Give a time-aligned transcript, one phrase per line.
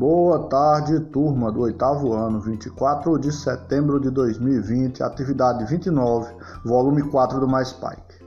[0.00, 7.38] Boa tarde, turma do oitavo ano, 24 de setembro de 2020, atividade 29, volume 4
[7.38, 8.24] do Mais Pike.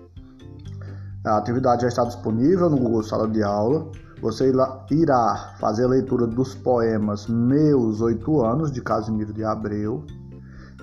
[1.25, 3.89] A atividade já está disponível no Google Sala de Aula.
[4.21, 4.53] Você
[4.91, 10.05] irá fazer a leitura dos poemas Meus Oito Anos, de Casimiro de Abreu,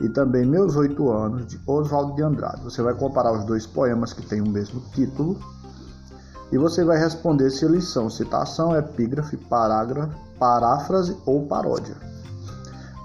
[0.01, 2.65] e também Meus Oito Anos, de Oswaldo de Andrade.
[2.65, 5.39] Você vai comparar os dois poemas que têm o mesmo título
[6.53, 11.95] e você vai responder se eles são citação, epígrafe, parágrafo, paráfrase ou paródia.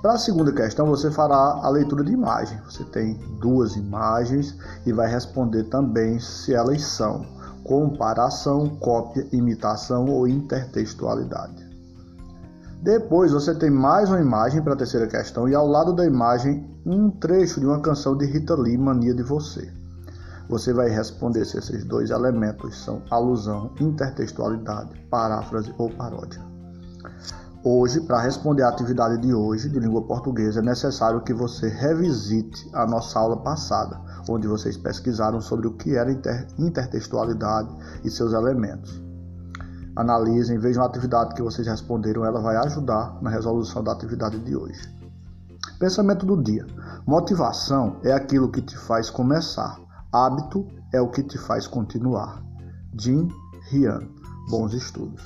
[0.01, 2.59] Para a segunda questão, você fará a leitura de imagem.
[2.69, 4.55] Você tem duas imagens
[4.85, 7.25] e vai responder também se elas são
[7.63, 11.65] comparação, cópia, imitação ou intertextualidade.
[12.83, 16.69] Depois você tem mais uma imagem para a terceira questão e ao lado da imagem
[16.85, 19.73] um trecho de uma canção de Rita Lee, Mania de Você.
[20.47, 26.41] Você vai responder se esses dois elementos são alusão, intertextualidade, paráfrase ou paródia.
[27.63, 32.69] Hoje, para responder à atividade de hoje de língua portuguesa, é necessário que você revisite
[32.75, 37.69] a nossa aula passada, onde vocês pesquisaram sobre o que era inter intertextualidade
[38.03, 39.01] e seus elementos.
[39.95, 44.55] Analisem, vejam a atividade que vocês responderam, ela vai ajudar na resolução da atividade de
[44.55, 44.93] hoje.
[45.79, 46.67] Pensamento do dia:
[47.07, 49.79] motivação é aquilo que te faz começar.
[50.15, 52.41] Hábito é o que te faz continuar.
[52.97, 53.27] Jim
[53.69, 54.07] Rian.
[54.49, 55.21] Bons estudos.